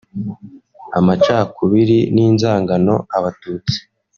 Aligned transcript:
amacakubiri 0.99 1.99
n’inzangano 2.13 2.95
Abatutsi 3.17 3.77